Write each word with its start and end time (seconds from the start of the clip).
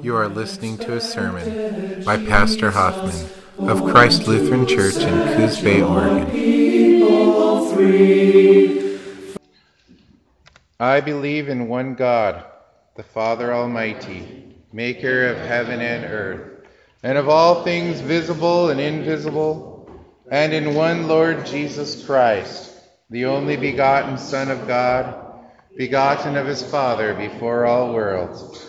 You 0.00 0.16
are 0.16 0.28
listening 0.28 0.78
to 0.78 0.96
a 0.96 1.00
sermon 1.00 2.04
by 2.04 2.16
Pastor 2.24 2.70
Hoffman 2.70 3.28
of 3.58 3.84
Christ 3.84 4.28
Lutheran 4.28 4.66
Church 4.66 4.96
in 4.96 5.36
Coos 5.36 5.60
Bay, 5.60 5.82
Oregon. 5.82 6.28
I 10.80 11.00
believe 11.00 11.48
in 11.48 11.68
one 11.68 11.94
God, 11.94 12.44
the 12.96 13.02
Father 13.02 13.52
Almighty, 13.52 14.54
maker 14.72 15.28
of 15.28 15.38
heaven 15.38 15.80
and 15.80 16.04
earth, 16.04 16.66
and 17.02 17.18
of 17.18 17.28
all 17.28 17.64
things 17.64 18.00
visible 18.00 18.70
and 18.70 18.80
invisible, 18.80 19.90
and 20.30 20.52
in 20.52 20.74
one 20.74 21.08
Lord 21.08 21.46
Jesus 21.46 22.04
Christ, 22.04 22.72
the 23.10 23.24
only 23.24 23.56
begotten 23.56 24.18
Son 24.18 24.50
of 24.50 24.68
God 24.68 25.24
begotten 25.76 26.36
of 26.36 26.46
his 26.46 26.62
Father 26.62 27.14
before 27.14 27.64
all 27.64 27.94
worlds, 27.94 28.68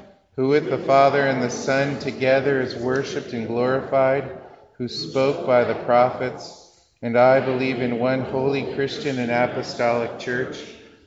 who 0.35 0.47
with 0.47 0.69
the 0.69 0.77
Father 0.77 1.25
and 1.27 1.41
the 1.41 1.49
Son 1.49 1.99
together 1.99 2.61
is 2.61 2.75
worshiped 2.75 3.33
and 3.33 3.47
glorified, 3.47 4.37
who 4.73 4.87
spoke 4.87 5.45
by 5.45 5.63
the 5.63 5.75
prophets. 5.83 6.57
And 7.01 7.17
I 7.17 7.39
believe 7.39 7.81
in 7.81 7.99
one 7.99 8.21
holy 8.21 8.73
Christian 8.73 9.19
and 9.19 9.31
apostolic 9.31 10.19
church. 10.19 10.57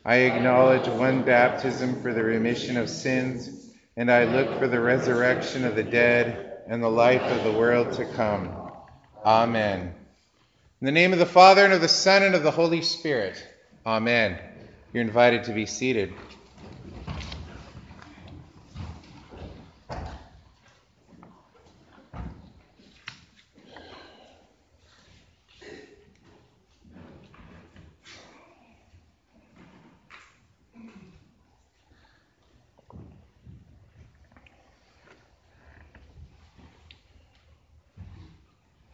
I 0.05 0.17
acknowledge 0.17 0.87
one 0.89 1.23
baptism 1.23 2.03
for 2.03 2.13
the 2.13 2.23
remission 2.23 2.77
of 2.77 2.91
sins, 2.91 3.73
and 3.97 4.11
I 4.11 4.25
look 4.25 4.59
for 4.59 4.69
the 4.69 4.81
resurrection 4.81 5.65
of 5.65 5.77
the 5.77 5.83
dead 5.83 6.59
and 6.69 6.83
the 6.83 6.91
life 6.91 7.23
of 7.23 7.45
the 7.45 7.59
world 7.59 7.95
to 7.95 8.05
come. 8.05 8.51
Amen. 9.25 9.95
In 10.81 10.87
the 10.87 10.93
name 10.93 11.15
of 11.15 11.19
the 11.19 11.27
Father, 11.27 11.65
and 11.65 11.73
of 11.73 11.81
the 11.81 11.89
Son, 11.89 12.23
and 12.23 12.35
of 12.35 12.43
the 12.43 12.51
Holy 12.51 12.83
Spirit. 12.83 13.43
Amen. 13.87 14.39
You're 14.93 15.03
invited 15.03 15.45
to 15.45 15.53
be 15.53 15.65
seated. 15.65 16.13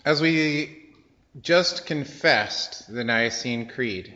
As 0.03 0.23
we 0.23 0.79
just 1.43 1.85
confessed 1.85 2.93
the 2.93 3.05
Nicene 3.05 3.69
Creed, 3.69 4.15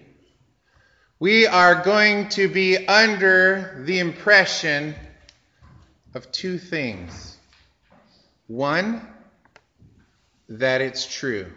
we 1.19 1.47
are 1.47 1.83
going 1.83 2.31
to 2.31 2.49
be 2.49 2.87
under 2.89 3.83
the 3.85 3.99
impression 3.99 4.95
of 6.15 6.33
two 6.33 6.57
things. 6.57 7.37
One, 8.47 9.07
that 10.49 10.81
it's 10.81 11.07
true. 11.07 11.53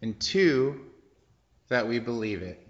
And 0.00 0.18
two, 0.18 0.80
that 1.68 1.86
we 1.86 2.00
believe 2.00 2.42
it. 2.42 2.66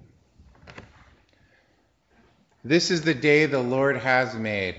This 2.63 2.91
is 2.91 3.01
the 3.01 3.15
day 3.15 3.47
the 3.47 3.61
Lord 3.61 3.97
has 3.97 4.35
made. 4.35 4.77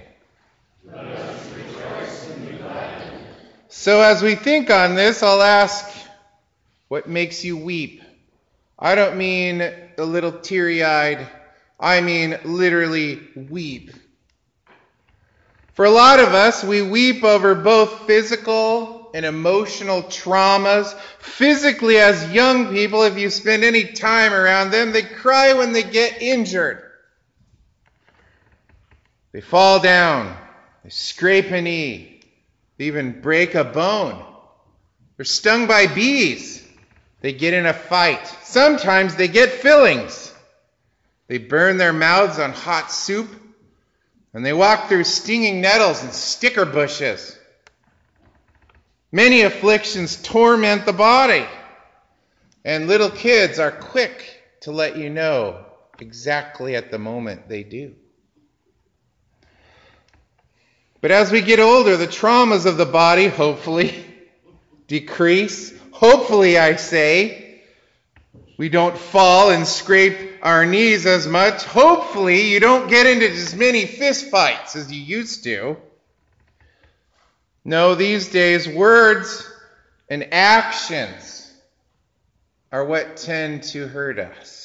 So, 3.75 4.01
as 4.01 4.22
we 4.22 4.35
think 4.35 4.69
on 4.69 4.94
this, 4.94 5.23
I'll 5.23 5.41
ask 5.41 5.84
what 6.89 7.09
makes 7.09 7.44
you 7.44 7.57
weep? 7.57 8.03
I 8.78 8.94
don't 8.94 9.17
mean 9.17 9.61
a 9.97 10.03
little 10.06 10.31
teary 10.31 10.84
eyed, 10.84 11.28
I 11.79 12.00
mean 12.01 12.38
literally 12.45 13.28
weep. 13.35 13.89
For 15.73 15.85
a 15.85 15.89
lot 15.89 16.19
of 16.19 16.35
us, 16.35 16.63
we 16.63 16.83
weep 16.83 17.23
over 17.23 17.56
both 17.56 18.06
physical 18.06 19.09
and 19.16 19.25
emotional 19.25 20.03
traumas. 20.03 20.94
Physically, 21.17 21.97
as 21.97 22.31
young 22.31 22.72
people, 22.72 23.01
if 23.01 23.17
you 23.17 23.31
spend 23.31 23.63
any 23.63 23.85
time 23.85 24.33
around 24.33 24.69
them, 24.69 24.91
they 24.91 25.01
cry 25.01 25.53
when 25.53 25.73
they 25.73 25.83
get 25.83 26.22
injured. 26.22 26.79
They 29.31 29.41
fall 29.41 29.79
down, 29.79 30.38
they 30.83 30.91
scrape 30.91 31.50
a 31.50 31.59
knee, 31.59 32.12
they 32.78 32.85
even 32.85 33.22
break 33.22 33.56
a 33.56 33.63
bone. 33.63 34.23
They're 35.17 35.25
stung 35.25 35.67
by 35.67 35.88
bees. 35.88 36.66
They 37.22 37.34
get 37.34 37.53
in 37.53 37.66
a 37.66 37.73
fight. 37.73 38.25
Sometimes 38.44 39.16
they 39.16 39.28
get 39.28 39.50
fillings. 39.51 40.34
They 41.28 41.38
burn 41.38 41.78
their 41.78 41.94
mouths 41.94 42.39
on 42.39 42.51
hot 42.51 42.91
soup. 42.91 43.29
And 44.33 44.45
they 44.45 44.53
walk 44.53 44.89
through 44.89 45.03
stinging 45.03 45.62
nettles 45.62 46.03
and 46.03 46.12
sticker 46.12 46.66
bushes. 46.66 47.38
Many 49.12 49.41
afflictions 49.41 50.22
torment 50.22 50.85
the 50.85 50.94
body. 50.94 51.45
And 52.66 52.88
little 52.88 53.12
kids 53.12 53.59
are 53.59 53.72
quick 53.72 54.41
to 54.62 54.72
let 54.72 54.97
you 54.97 55.09
know 55.09 55.66
exactly 56.00 56.75
at 56.75 56.89
the 56.89 56.97
moment 56.97 57.47
they 57.47 57.63
do. 57.63 57.94
But 61.03 61.11
as 61.11 61.31
we 61.31 61.41
get 61.41 61.59
older, 61.59 61.97
the 61.97 62.07
traumas 62.07 62.65
of 62.65 62.77
the 62.77 62.87
body 62.87 63.27
hopefully 63.27 64.03
decrease 64.87 65.73
Hopefully, 66.03 66.57
I 66.57 66.75
say, 66.75 67.61
we 68.57 68.67
don't 68.67 68.97
fall 68.97 69.51
and 69.51 69.65
scrape 69.65 70.39
our 70.41 70.65
knees 70.65 71.05
as 71.05 71.25
much. 71.27 71.63
Hopefully, 71.63 72.49
you 72.49 72.59
don't 72.59 72.89
get 72.89 73.05
into 73.05 73.29
as 73.29 73.55
many 73.55 73.85
fist 73.85 74.29
fights 74.29 74.75
as 74.75 74.91
you 74.91 75.01
used 75.01 75.45
to. 75.45 75.77
No, 77.63 77.95
these 77.95 78.31
days, 78.31 78.67
words 78.67 79.49
and 80.09 80.33
actions 80.33 81.49
are 82.69 82.83
what 82.83 83.15
tend 83.15 83.63
to 83.63 83.87
hurt 83.87 84.19
us. 84.19 84.62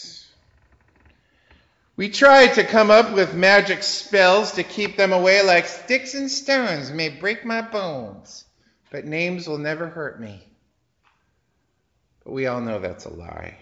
We 1.98 2.08
try 2.08 2.46
to 2.46 2.62
come 2.62 2.92
up 2.92 3.12
with 3.12 3.34
magic 3.34 3.82
spells 3.82 4.52
to 4.52 4.62
keep 4.62 4.96
them 4.96 5.12
away, 5.12 5.42
like 5.42 5.66
sticks 5.66 6.14
and 6.14 6.30
stones 6.30 6.92
may 6.92 7.08
break 7.08 7.44
my 7.44 7.60
bones, 7.60 8.44
but 8.92 9.04
names 9.04 9.48
will 9.48 9.58
never 9.58 9.88
hurt 9.88 10.20
me. 10.20 10.40
But 12.22 12.34
we 12.34 12.46
all 12.46 12.60
know 12.60 12.78
that's 12.78 13.06
a 13.06 13.12
lie. 13.12 13.58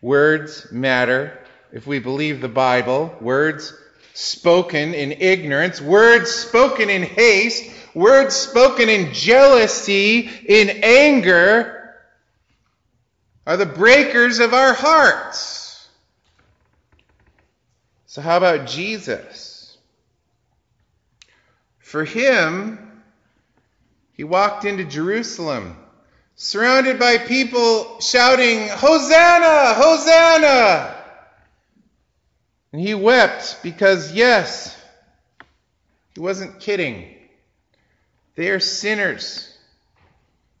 Words 0.00 0.70
matter. 0.70 1.36
If 1.72 1.88
we 1.88 1.98
believe 1.98 2.40
the 2.40 2.48
Bible, 2.48 3.12
words 3.20 3.74
spoken 4.14 4.94
in 4.94 5.10
ignorance, 5.10 5.80
words 5.80 6.30
spoken 6.30 6.90
in 6.90 7.02
haste, 7.02 7.72
words 7.92 8.36
spoken 8.36 8.88
in 8.88 9.12
jealousy, 9.12 10.30
in 10.46 10.70
anger, 10.84 11.92
are 13.48 13.56
the 13.56 13.66
breakers 13.66 14.38
of 14.38 14.54
our 14.54 14.74
hearts. 14.74 15.59
So, 18.10 18.22
how 18.22 18.38
about 18.38 18.66
Jesus? 18.66 19.78
For 21.78 22.04
him, 22.04 23.04
he 24.14 24.24
walked 24.24 24.64
into 24.64 24.82
Jerusalem 24.82 25.76
surrounded 26.34 26.98
by 26.98 27.18
people 27.18 28.00
shouting, 28.00 28.66
Hosanna! 28.66 29.74
Hosanna! 29.74 30.96
And 32.72 32.82
he 32.82 32.94
wept 32.94 33.60
because, 33.62 34.12
yes, 34.12 34.76
he 36.12 36.18
wasn't 36.18 36.58
kidding. 36.58 37.14
They 38.34 38.48
are 38.48 38.58
sinners. 38.58 39.56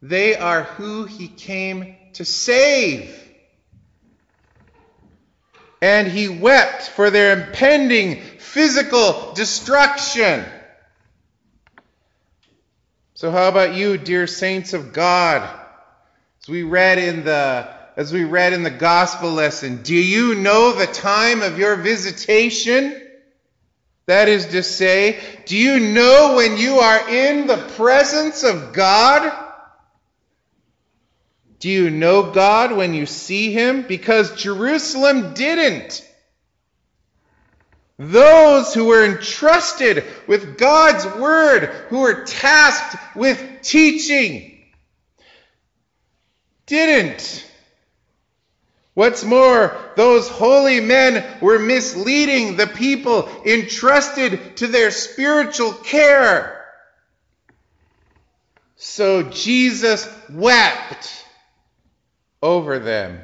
They 0.00 0.36
are 0.36 0.62
who 0.62 1.04
he 1.04 1.26
came 1.26 1.96
to 2.12 2.24
save. 2.24 3.12
And 5.82 6.08
he 6.08 6.28
wept 6.28 6.82
for 6.82 7.10
their 7.10 7.32
impending 7.32 8.20
physical 8.38 9.32
destruction. 9.34 10.44
So 13.14 13.30
how 13.30 13.48
about 13.48 13.74
you, 13.74 13.98
dear 13.98 14.26
saints 14.26 14.72
of 14.72 14.92
God? 14.92 15.48
As 16.42 16.48
we 16.48 16.62
read 16.62 16.98
in 16.98 17.24
the 17.24 17.68
as 17.96 18.12
we 18.12 18.24
read 18.24 18.54
in 18.54 18.62
the 18.62 18.70
gospel 18.70 19.30
lesson, 19.30 19.82
do 19.82 19.94
you 19.94 20.34
know 20.34 20.72
the 20.72 20.86
time 20.86 21.42
of 21.42 21.58
your 21.58 21.76
visitation? 21.76 22.98
That 24.06 24.28
is 24.28 24.46
to 24.46 24.62
say, 24.62 25.20
do 25.44 25.56
you 25.56 25.78
know 25.78 26.34
when 26.36 26.56
you 26.56 26.78
are 26.78 27.10
in 27.10 27.46
the 27.46 27.58
presence 27.76 28.42
of 28.42 28.72
God? 28.72 29.49
Do 31.60 31.68
you 31.68 31.90
know 31.90 32.32
God 32.32 32.72
when 32.72 32.94
you 32.94 33.04
see 33.04 33.52
him? 33.52 33.82
Because 33.82 34.34
Jerusalem 34.34 35.34
didn't. 35.34 36.06
Those 37.98 38.72
who 38.72 38.86
were 38.86 39.04
entrusted 39.04 40.04
with 40.26 40.56
God's 40.56 41.04
word, 41.20 41.66
who 41.90 42.00
were 42.00 42.24
tasked 42.24 42.96
with 43.14 43.60
teaching, 43.60 44.58
didn't. 46.64 47.46
What's 48.94 49.22
more, 49.22 49.76
those 49.96 50.28
holy 50.28 50.80
men 50.80 51.22
were 51.42 51.58
misleading 51.58 52.56
the 52.56 52.68
people 52.68 53.28
entrusted 53.44 54.56
to 54.56 54.66
their 54.66 54.90
spiritual 54.90 55.74
care. 55.74 56.64
So 58.76 59.24
Jesus 59.24 60.08
wept 60.30 61.19
over 62.42 62.78
them. 62.78 63.20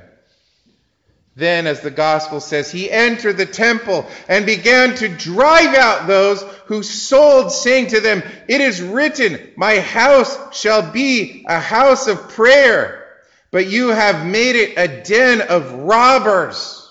Then, 1.36 1.66
as 1.66 1.82
the 1.82 1.90
gospel 1.90 2.40
says, 2.40 2.72
he 2.72 2.90
entered 2.90 3.36
the 3.36 3.44
temple 3.44 4.06
and 4.26 4.46
began 4.46 4.94
to 4.96 5.08
drive 5.08 5.74
out 5.74 6.06
those 6.06 6.42
who 6.64 6.82
sold, 6.82 7.52
saying 7.52 7.88
to 7.88 8.00
them, 8.00 8.22
It 8.48 8.62
is 8.62 8.80
written, 8.80 9.52
My 9.54 9.78
house 9.78 10.58
shall 10.58 10.90
be 10.90 11.44
a 11.46 11.60
house 11.60 12.06
of 12.06 12.30
prayer, 12.30 13.06
but 13.50 13.66
you 13.66 13.88
have 13.88 14.24
made 14.24 14.56
it 14.56 14.78
a 14.78 15.02
den 15.02 15.42
of 15.42 15.72
robbers. 15.74 16.82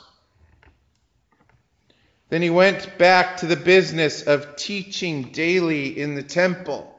Then 2.30 2.44
he 2.44 2.52
went 2.52 3.00
back 3.00 3.38
to 3.38 3.48
the 3.48 3.56
business 3.56 4.22
of 4.22 4.56
teaching 4.56 5.32
daily 5.32 6.00
in 6.00 6.14
the 6.14 6.24
temple. 6.24 6.92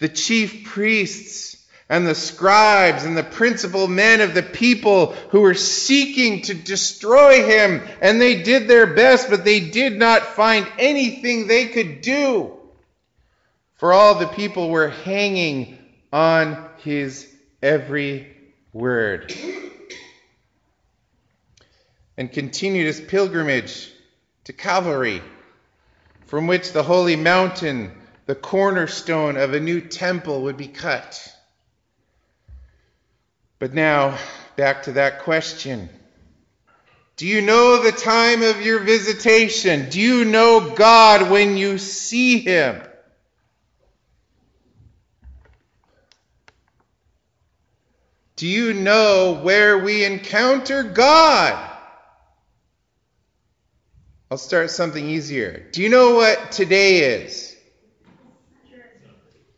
The 0.00 0.08
chief 0.10 0.64
priests 0.64 1.63
and 1.88 2.06
the 2.06 2.14
scribes 2.14 3.04
and 3.04 3.16
the 3.16 3.22
principal 3.22 3.86
men 3.86 4.20
of 4.20 4.32
the 4.32 4.42
people 4.42 5.12
who 5.30 5.42
were 5.42 5.54
seeking 5.54 6.42
to 6.42 6.54
destroy 6.54 7.44
him. 7.44 7.82
And 8.00 8.20
they 8.20 8.42
did 8.42 8.68
their 8.68 8.86
best, 8.86 9.28
but 9.28 9.44
they 9.44 9.60
did 9.60 9.98
not 9.98 10.22
find 10.22 10.66
anything 10.78 11.46
they 11.46 11.66
could 11.66 12.00
do. 12.00 12.52
For 13.76 13.92
all 13.92 14.14
the 14.14 14.26
people 14.26 14.70
were 14.70 14.88
hanging 14.88 15.78
on 16.12 16.70
his 16.78 17.30
every 17.62 18.34
word. 18.72 19.34
And 22.16 22.32
continued 22.32 22.86
his 22.86 23.00
pilgrimage 23.00 23.92
to 24.44 24.52
Calvary, 24.52 25.20
from 26.26 26.46
which 26.46 26.72
the 26.72 26.82
holy 26.82 27.16
mountain, 27.16 27.92
the 28.26 28.34
cornerstone 28.34 29.36
of 29.36 29.52
a 29.52 29.60
new 29.60 29.80
temple, 29.80 30.42
would 30.42 30.56
be 30.56 30.68
cut. 30.68 31.33
But 33.58 33.74
now, 33.74 34.18
back 34.56 34.84
to 34.84 34.92
that 34.92 35.20
question. 35.20 35.88
Do 37.16 37.26
you 37.26 37.40
know 37.42 37.82
the 37.82 37.92
time 37.92 38.42
of 38.42 38.60
your 38.60 38.80
visitation? 38.80 39.88
Do 39.88 40.00
you 40.00 40.24
know 40.24 40.74
God 40.74 41.30
when 41.30 41.56
you 41.56 41.78
see 41.78 42.38
Him? 42.38 42.82
Do 48.36 48.48
you 48.48 48.74
know 48.74 49.38
where 49.42 49.78
we 49.78 50.04
encounter 50.04 50.82
God? 50.82 51.70
I'll 54.28 54.38
start 54.38 54.70
something 54.70 55.08
easier. 55.08 55.68
Do 55.70 55.82
you 55.82 55.88
know 55.88 56.16
what 56.16 56.50
today 56.50 57.22
is? 57.22 57.54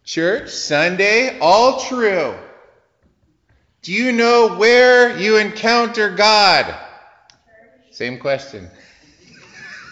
Church, 0.04 0.50
Sunday, 0.50 1.38
all 1.40 1.80
true. 1.80 2.34
Do 3.86 3.92
you 3.92 4.10
know 4.10 4.56
where 4.56 5.16
you 5.16 5.36
encounter 5.36 6.10
God? 6.10 6.74
Same 7.92 8.18
question. 8.18 8.68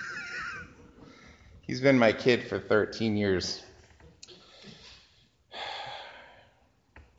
He's 1.63 1.81
been 1.81 1.97
my 1.97 2.11
kid 2.11 2.49
for 2.49 2.59
13 2.59 3.17
years. 3.17 3.63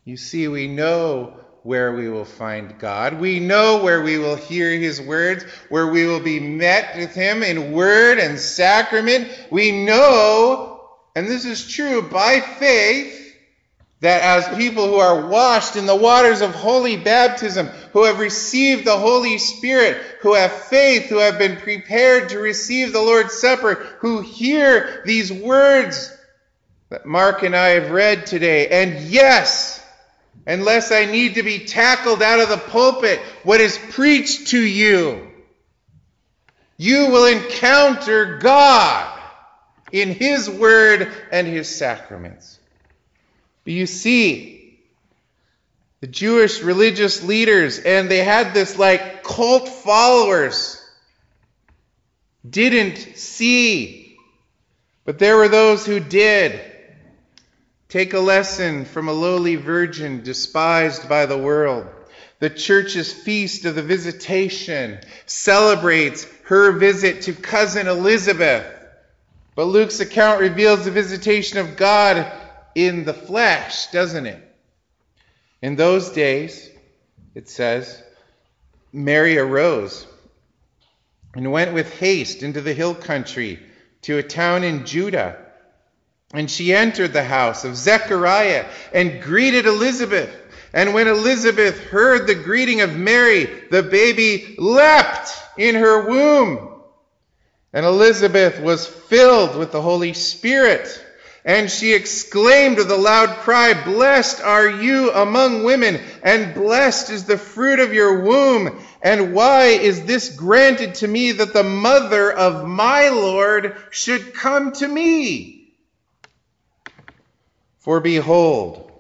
You 0.04 0.18
see, 0.18 0.50
we 0.50 0.68
know 0.68 1.40
where 1.64 1.94
we 1.94 2.10
will 2.10 2.26
find 2.26 2.78
God. 2.78 3.22
We 3.22 3.40
know 3.40 3.82
where 3.82 4.02
we 4.02 4.18
will 4.18 4.36
hear 4.36 4.78
His 4.78 5.00
words, 5.00 5.46
where 5.70 5.88
we 5.88 6.06
will 6.06 6.20
be 6.20 6.42
met 6.42 6.98
with 6.98 7.14
Him 7.14 7.42
in 7.42 7.72
word 7.72 8.20
and 8.20 8.38
sacrament. 8.38 9.30
We 9.50 9.72
know, 9.86 10.90
and 11.16 11.26
this 11.26 11.46
is 11.46 11.66
true 11.66 12.02
by 12.02 12.42
faith, 12.42 13.25
that 14.02 14.22
as 14.22 14.58
people 14.58 14.88
who 14.88 14.98
are 14.98 15.28
washed 15.28 15.76
in 15.76 15.86
the 15.86 15.96
waters 15.96 16.42
of 16.42 16.54
holy 16.54 16.98
baptism, 16.98 17.68
who 17.94 18.04
have 18.04 18.20
received 18.20 18.86
the 18.86 18.98
Holy 18.98 19.38
Spirit, 19.38 20.02
who 20.22 20.34
have 20.34 20.52
faith, 20.52 21.06
who 21.06 21.18
have 21.18 21.40
been 21.40 21.58
prepared 21.58 22.30
to 22.30 22.40
receive 22.40 22.92
the 22.92 23.02
Lord's 23.02 23.34
Supper, 23.34 23.76
who 24.00 24.22
hear 24.22 25.02
these 25.06 25.32
words 25.32 26.16
that 26.90 27.06
Mark 27.06 27.44
and 27.44 27.56
I 27.56 27.70
have 27.70 27.92
read 27.92 28.26
today. 28.26 28.68
And 28.68 29.08
yes, 29.08 29.84
unless 30.46 30.92
I 30.92 31.06
need 31.06 31.36
to 31.36 31.44
be 31.44 31.60
tackled 31.60 32.22
out 32.22 32.40
of 32.40 32.50
the 32.50 32.58
pulpit, 32.58 33.20
what 33.44 33.62
is 33.62 33.78
preached 33.92 34.50
to 34.50 34.60
you, 34.62 35.28
you 36.78 37.10
will 37.10 37.26
encounter 37.26 38.38
God 38.40 39.20
in 39.92 40.12
His 40.12 40.50
Word 40.50 41.12
and 41.32 41.48
His 41.48 41.74
sacraments. 41.74 42.55
But 43.66 43.74
you 43.74 43.88
see, 43.88 44.80
the 46.00 46.08
Jewish 46.08 46.62
religious 46.62 47.24
leaders, 47.24 47.80
and 47.80 48.10
they 48.10 48.24
had 48.24 48.54
this 48.54 48.78
like 48.78 49.24
cult 49.24 49.68
followers, 49.68 50.82
didn't 52.48 53.18
see. 53.18 54.18
But 55.04 55.18
there 55.20 55.36
were 55.36 55.48
those 55.48 55.86
who 55.86 56.00
did. 56.00 56.62
Take 57.90 58.14
a 58.14 58.20
lesson 58.20 58.86
from 58.86 59.08
a 59.08 59.14
lowly 59.14 59.56
virgin 59.56 60.22
despised 60.22 61.10
by 61.10 61.26
the 61.26 61.38
world. 61.38 61.88
The 62.40 62.50
church's 62.52 63.12
feast 63.12 63.66
of 63.66 63.74
the 63.74 63.82
visitation 63.82 65.00
celebrates 65.26 66.28
her 66.44 66.74
visit 66.74 67.24
to 67.24 67.34
cousin 67.34 67.88
Elizabeth. 67.88 68.66
But 69.56 69.66
Luke's 69.66 70.02
account 70.02 70.42
reveals 70.42 70.86
the 70.86 70.92
visitation 70.92 71.58
of 71.60 71.78
God 71.78 72.32
in 72.76 73.06
the 73.06 73.14
flesh, 73.14 73.88
doesn't 73.88 74.26
it? 74.26 74.42
In 75.62 75.78
those 75.78 76.10
days, 76.12 76.70
it 77.34 77.50
says, 77.50 78.04
Mary 78.92 79.38
arose 79.38 80.06
and 81.34 81.52
went 81.52 81.74
with 81.74 81.92
haste 82.00 82.44
into 82.44 82.62
the 82.62 82.74
hill 82.74 82.96
country 82.96 83.60
to 84.04 84.18
a 84.18 84.24
town 84.24 84.64
in 84.64 84.86
Judah. 84.86 85.38
And 86.34 86.50
she 86.50 86.74
entered 86.74 87.14
the 87.14 87.24
house 87.24 87.66
of 87.66 87.76
Zechariah 87.76 88.66
and 88.94 89.22
greeted 89.22 89.66
Elizabeth. 89.66 90.34
And 90.74 90.94
when 90.94 91.08
Elizabeth 91.08 91.80
heard 91.80 92.28
the 92.28 92.36
greeting 92.36 92.82
of 92.82 92.96
Mary, 92.96 93.46
the 93.72 93.84
baby 93.84 94.56
leapt 94.58 95.32
in 95.58 95.76
her 95.76 96.08
womb. 96.10 96.72
And 97.72 97.86
Elizabeth 97.86 98.60
was 98.60 98.88
filled 98.88 99.58
with 99.58 99.72
the 99.72 99.82
Holy 99.82 100.14
Spirit. 100.14 101.05
And 101.46 101.70
she 101.70 101.94
exclaimed 101.94 102.78
with 102.78 102.90
a 102.90 102.98
loud 102.98 103.38
cry, 103.38 103.86
Blessed 103.86 104.42
are 104.42 104.68
you 104.68 105.12
among 105.12 105.64
women, 105.64 106.02
and 106.24 106.56
blessed 106.56 107.12
is 107.12 107.26
the 107.26 107.38
fruit 107.38 107.80
of 107.80 107.94
your 107.94 108.22
womb. 108.22 108.84
And 109.00 109.32
why 109.36 109.66
is 109.66 110.06
this 110.06 110.36
granted 110.36 110.96
to 110.96 111.08
me 111.08 111.34
that 111.34 111.54
the 111.54 111.64
mother 111.64 112.32
of 112.32 112.68
my 112.68 113.10
Lord 113.10 113.78
should 113.92 114.34
come 114.34 114.72
to 114.74 114.88
me? 114.88 115.76
For 117.78 118.00
behold, 118.00 118.92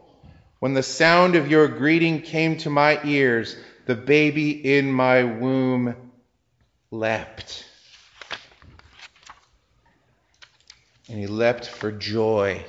when 0.59 0.75
the 0.75 0.83
sound 0.83 1.35
of 1.35 1.49
your 1.49 1.67
greeting 1.67 2.21
came 2.21 2.57
to 2.57 2.69
my 2.69 2.99
ears, 3.03 3.57
the 3.87 3.95
baby 3.95 4.51
in 4.51 4.91
my 4.91 5.23
womb 5.23 5.95
leapt. 6.91 7.65
And 11.09 11.19
he 11.19 11.27
leapt 11.27 11.67
for 11.67 11.91
joy. 11.91 12.65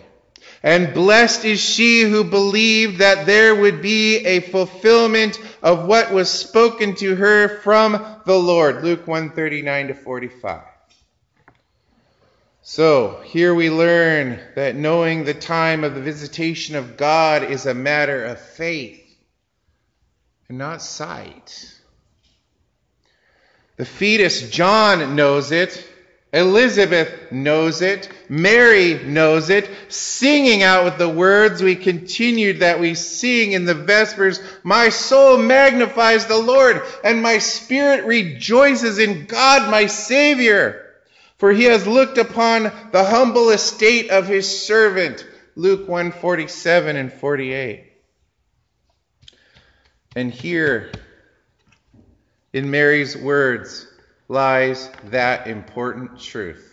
And 0.63 0.95
blessed 0.95 1.45
is 1.45 1.61
she 1.61 2.03
who 2.03 2.25
believed 2.25 2.99
that 2.99 3.27
there 3.27 3.55
would 3.55 3.83
be 3.83 4.25
a 4.27 4.41
fulfillment 4.41 5.39
of 5.63 5.87
what 5.87 6.13
was 6.13 6.31
spoken 6.31 6.95
to 6.97 7.15
her 7.15 7.61
from 7.61 8.05
the 8.27 8.39
Lord. 8.39 8.83
Luke 8.83 9.07
139 9.07 9.89
to 9.89 9.95
45. 9.95 10.63
So, 12.63 13.21
here 13.25 13.55
we 13.55 13.71
learn 13.71 14.41
that 14.57 14.75
knowing 14.75 15.23
the 15.23 15.35
time 15.35 15.85
of 15.85 15.95
the 15.95 16.01
visitation 16.01 16.75
of 16.75 16.97
God 16.97 17.45
is 17.45 17.65
a 17.65 17.75
matter 17.75 18.25
of 18.25 18.41
faith 18.41 19.03
and 20.49 20.59
not 20.59 20.83
sight. 20.83 21.73
The 23.77 23.85
fetus, 23.85 24.51
John, 24.51 25.15
knows 25.15 25.53
it. 25.53 25.89
Elizabeth 26.37 27.33
knows 27.33 27.81
it. 27.81 28.11
Mary 28.29 29.03
knows 29.03 29.49
it. 29.49 29.71
Singing 29.89 30.63
out 30.63 30.85
with 30.85 30.99
the 30.99 31.09
words 31.09 31.63
we 31.63 31.77
continued 31.77 32.61
that 32.61 32.79
we 32.79 32.95
sing 32.95 33.53
in 33.53 33.65
the 33.65 33.75
Vespers 33.75 34.39
My 34.63 34.91
soul 34.91 35.39
magnifies 35.39 36.27
the 36.27 36.37
Lord, 36.37 36.83
and 37.03 37.23
my 37.23 37.39
spirit 37.39 38.05
rejoices 38.05 38.99
in 38.99 39.25
God 39.25 39.71
my 39.71 39.87
Savior. 39.87 40.83
For 41.39 41.53
he 41.53 41.65
has 41.65 41.87
looked 41.87 42.19
upon 42.19 42.65
the 42.93 43.05
humble 43.05 43.49
estate 43.49 44.11
of 44.11 44.27
his 44.29 44.67
servant. 44.67 45.27
Luke 45.55 45.89
147 45.89 46.97
and 46.97 47.11
48. 47.11 47.93
And 50.15 50.31
here, 50.31 50.93
in 52.53 52.71
Mary's 52.71 53.17
words, 53.17 53.87
lies 54.29 54.91
that 55.05 55.47
important 55.47 56.21
truth. 56.21 56.73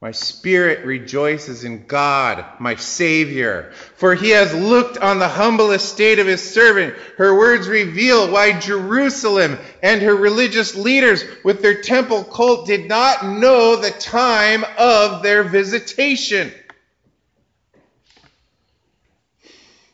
My 0.00 0.10
spirit 0.10 0.84
rejoices 0.84 1.64
in 1.64 1.86
God, 1.86 2.44
my 2.60 2.76
Savior, 2.76 3.72
for 3.94 4.14
he 4.14 4.30
has 4.30 4.54
looked 4.54 4.98
on 4.98 5.18
the 5.18 5.28
humble 5.28 5.72
estate 5.72 6.18
of 6.18 6.26
his 6.26 6.42
servant. 6.52 6.94
Her 7.16 7.34
words 7.34 7.66
reveal 7.66 8.30
why 8.30 8.58
Jerusalem 8.58 9.58
and 9.82 10.02
her 10.02 10.14
religious 10.14 10.76
leaders 10.76 11.24
with 11.42 11.62
their 11.62 11.80
temple 11.80 12.24
cult 12.24 12.66
did 12.66 12.88
not 12.88 13.24
know 13.24 13.76
the 13.76 13.90
time 13.90 14.64
of 14.78 15.22
their 15.22 15.42
visitation. 15.42 16.52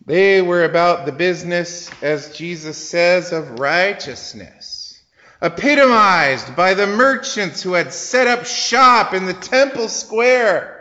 They 0.05 0.43
were 0.43 0.64
about 0.64 1.07
the 1.07 1.12
business, 1.12 1.88
as 2.02 2.37
Jesus 2.37 2.76
says, 2.76 3.33
of 3.33 3.61
righteousness 3.61 4.72
epitomized 5.43 6.55
by 6.55 6.75
the 6.75 6.87
merchants 6.87 7.63
who 7.63 7.73
had 7.73 7.93
set 7.93 8.29
up 8.29 8.47
shop 8.47 9.13
in 9.13 9.27
the 9.27 9.35
temple 9.35 9.89
square. 9.89 10.79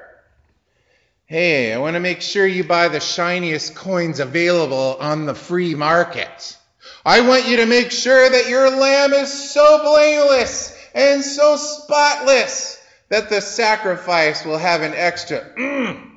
Hey, 1.25 1.73
I 1.73 1.79
want 1.79 1.95
to 1.95 1.99
make 1.99 2.21
sure 2.21 2.45
you 2.45 2.63
buy 2.63 2.87
the 2.87 2.99
shiniest 2.99 3.73
coins 3.73 4.19
available 4.19 4.97
on 4.99 5.25
the 5.25 5.33
free 5.33 5.73
market. 5.73 6.57
I 7.03 7.21
want 7.21 7.47
you 7.47 7.57
to 7.57 7.65
make 7.65 7.89
sure 7.89 8.29
that 8.29 8.49
your 8.49 8.69
lamb 8.69 9.13
is 9.13 9.51
so 9.51 9.81
blameless 9.81 10.77
and 10.93 11.23
so 11.23 11.55
spotless 11.55 12.79
that 13.09 13.29
the 13.29 13.41
sacrifice 13.41 14.45
will 14.45 14.59
have 14.59 14.81
an 14.83 14.93
extra 14.93 15.39
mm. 15.57 16.07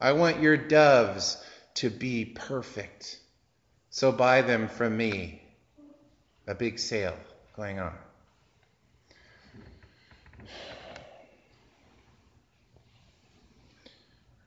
I 0.00 0.12
want 0.12 0.40
your 0.40 0.56
doves 0.56 1.42
to 1.76 1.90
be 1.90 2.24
perfect. 2.24 3.18
So 3.90 4.12
buy 4.12 4.42
them 4.42 4.68
from 4.68 4.96
me 4.96 5.45
a 6.46 6.54
big 6.54 6.78
sale 6.78 7.16
going 7.56 7.80
on. 7.80 7.92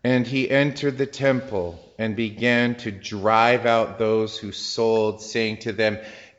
And 0.03 0.25
he 0.25 0.49
entered 0.49 0.97
the 0.97 1.05
temple 1.05 1.77
and 1.97 2.15
began 2.15 2.75
to 2.75 2.91
drive 2.91 3.65
out 3.65 3.99
those 3.99 4.37
who 4.37 4.53
sold, 4.53 5.21
saying 5.21 5.57
to 5.57 5.73
them, 5.73 5.97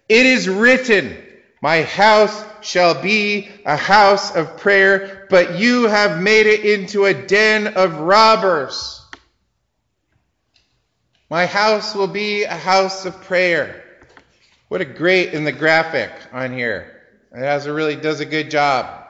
It 0.08 0.24
is 0.24 0.48
written, 0.48 1.14
My 1.60 1.82
house 1.82 2.42
shall 2.62 3.02
be 3.02 3.50
a 3.66 3.76
house 3.76 4.34
of 4.34 4.56
prayer, 4.56 5.26
but 5.28 5.58
you 5.58 5.88
have 5.88 6.22
made 6.22 6.46
it 6.46 6.64
into 6.64 7.04
a 7.04 7.12
den 7.12 7.74
of 7.74 7.98
robbers. 7.98 9.02
My 11.28 11.44
house 11.44 11.94
will 11.94 12.08
be 12.08 12.44
a 12.44 12.56
house 12.56 13.04
of 13.04 13.20
prayer. 13.22 13.84
What 14.70 14.80
a 14.80 14.84
great 14.84 15.34
in 15.34 15.42
the 15.42 15.50
graphic 15.50 16.12
on 16.32 16.52
here. 16.52 17.02
It 17.34 17.40
has 17.40 17.66
a 17.66 17.72
really 17.72 17.96
does 17.96 18.20
a 18.20 18.24
good 18.24 18.52
job. 18.52 19.04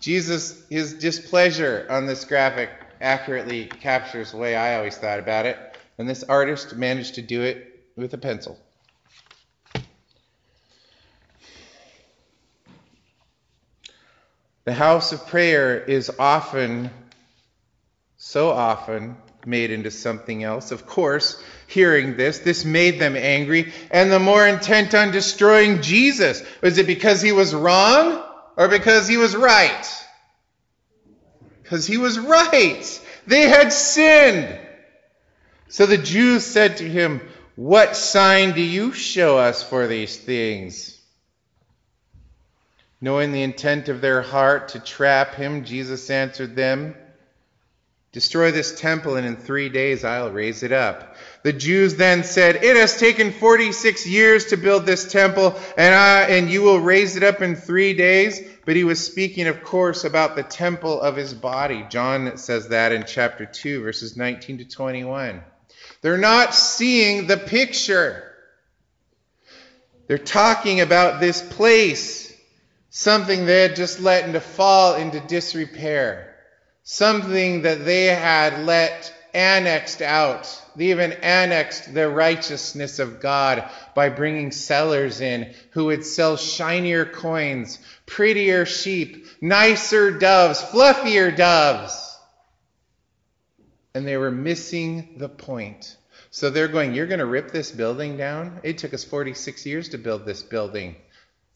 Jesus, 0.00 0.66
his 0.70 0.94
displeasure 0.94 1.86
on 1.90 2.06
this 2.06 2.24
graphic 2.24 2.70
accurately 3.02 3.66
captures 3.66 4.30
the 4.30 4.38
way 4.38 4.56
I 4.56 4.76
always 4.76 4.96
thought 4.96 5.18
about 5.18 5.44
it. 5.44 5.58
And 5.98 6.08
this 6.08 6.24
artist 6.24 6.74
managed 6.74 7.16
to 7.16 7.22
do 7.22 7.42
it 7.42 7.84
with 7.96 8.14
a 8.14 8.16
pencil. 8.16 8.58
The 14.64 14.72
house 14.72 15.12
of 15.12 15.26
prayer 15.26 15.78
is 15.78 16.10
often, 16.18 16.88
so 18.16 18.48
often, 18.48 19.18
made 19.46 19.70
into 19.70 19.90
something 19.90 20.42
else. 20.42 20.70
Of 20.70 20.86
course, 20.86 21.42
hearing 21.66 22.16
this, 22.16 22.38
this 22.40 22.64
made 22.64 23.00
them 23.00 23.16
angry 23.16 23.72
and 23.90 24.10
the 24.10 24.18
more 24.18 24.46
intent 24.46 24.94
on 24.94 25.10
destroying 25.10 25.82
Jesus. 25.82 26.42
Was 26.62 26.78
it 26.78 26.86
because 26.86 27.20
he 27.20 27.32
was 27.32 27.54
wrong 27.54 28.22
or 28.56 28.68
because 28.68 29.08
he 29.08 29.16
was 29.16 29.34
right? 29.34 30.04
Because 31.62 31.86
he 31.86 31.96
was 31.96 32.18
right. 32.18 33.00
They 33.26 33.48
had 33.48 33.72
sinned. 33.72 34.60
So 35.68 35.86
the 35.86 35.98
Jews 35.98 36.44
said 36.44 36.76
to 36.76 36.88
him, 36.88 37.20
What 37.56 37.96
sign 37.96 38.52
do 38.52 38.62
you 38.62 38.92
show 38.92 39.38
us 39.38 39.62
for 39.62 39.86
these 39.86 40.16
things? 40.16 41.00
Knowing 43.00 43.32
the 43.32 43.42
intent 43.42 43.88
of 43.88 44.00
their 44.00 44.22
heart 44.22 44.68
to 44.68 44.78
trap 44.78 45.34
him, 45.34 45.64
Jesus 45.64 46.08
answered 46.10 46.56
them, 46.56 46.94
Destroy 48.14 48.52
this 48.52 48.78
temple, 48.78 49.16
and 49.16 49.26
in 49.26 49.34
three 49.34 49.68
days 49.68 50.04
I'll 50.04 50.30
raise 50.30 50.62
it 50.62 50.70
up. 50.70 51.16
The 51.42 51.52
Jews 51.52 51.96
then 51.96 52.22
said, 52.22 52.62
It 52.62 52.76
has 52.76 52.96
taken 52.96 53.32
46 53.32 54.06
years 54.06 54.44
to 54.46 54.56
build 54.56 54.86
this 54.86 55.10
temple, 55.10 55.58
and, 55.76 55.92
I, 55.92 56.20
and 56.28 56.48
you 56.48 56.62
will 56.62 56.78
raise 56.78 57.16
it 57.16 57.24
up 57.24 57.42
in 57.42 57.56
three 57.56 57.92
days. 57.92 58.40
But 58.64 58.76
he 58.76 58.84
was 58.84 59.04
speaking, 59.04 59.48
of 59.48 59.64
course, 59.64 60.04
about 60.04 60.36
the 60.36 60.44
temple 60.44 61.00
of 61.00 61.16
his 61.16 61.34
body. 61.34 61.84
John 61.90 62.36
says 62.36 62.68
that 62.68 62.92
in 62.92 63.02
chapter 63.04 63.46
2, 63.46 63.82
verses 63.82 64.16
19 64.16 64.58
to 64.58 64.64
21. 64.64 65.42
They're 66.00 66.16
not 66.16 66.54
seeing 66.54 67.26
the 67.26 67.36
picture. 67.36 68.32
They're 70.06 70.18
talking 70.18 70.80
about 70.80 71.18
this 71.18 71.42
place, 71.42 72.32
something 72.90 73.44
they 73.44 73.62
had 73.62 73.74
just 73.74 73.98
let 73.98 74.24
into 74.24 74.38
fall 74.38 74.94
into 74.94 75.18
disrepair 75.18 76.33
something 76.84 77.62
that 77.62 77.84
they 77.84 78.06
had 78.06 78.64
let 78.64 79.12
annexed 79.32 80.00
out. 80.00 80.62
They 80.76 80.90
even 80.90 81.12
annexed 81.12 81.92
the 81.92 82.08
righteousness 82.08 82.98
of 82.98 83.20
God 83.20 83.68
by 83.94 84.10
bringing 84.10 84.52
sellers 84.52 85.20
in 85.20 85.54
who 85.70 85.86
would 85.86 86.04
sell 86.04 86.36
shinier 86.36 87.04
coins, 87.04 87.78
prettier 88.06 88.64
sheep, 88.64 89.26
nicer 89.40 90.12
doves, 90.12 90.62
fluffier 90.62 91.36
doves. 91.36 92.00
And 93.94 94.06
they 94.06 94.16
were 94.16 94.30
missing 94.30 95.14
the 95.18 95.28
point. 95.28 95.96
So 96.30 96.50
they're 96.50 96.68
going, 96.68 96.94
You're 96.94 97.06
going 97.06 97.20
to 97.20 97.26
rip 97.26 97.52
this 97.52 97.70
building 97.70 98.16
down? 98.16 98.60
It 98.64 98.78
took 98.78 98.92
us 98.92 99.04
46 99.04 99.66
years 99.66 99.90
to 99.90 99.98
build 99.98 100.26
this 100.26 100.42
building. 100.42 100.96